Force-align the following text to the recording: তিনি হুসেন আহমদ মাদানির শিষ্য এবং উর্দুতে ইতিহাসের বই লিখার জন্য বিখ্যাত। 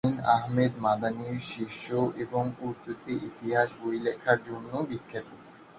তিনি 0.03 0.11
হুসেন 0.11 0.29
আহমদ 0.35 0.73
মাদানির 0.85 1.37
শিষ্য 1.51 1.85
এবং 2.23 2.43
উর্দুতে 2.61 3.13
ইতিহাসের 3.27 3.79
বই 3.81 3.97
লিখার 4.05 4.39
জন্য 4.47 4.71
বিখ্যাত। 4.89 5.27